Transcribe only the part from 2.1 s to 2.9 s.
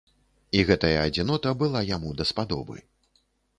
даспадобы.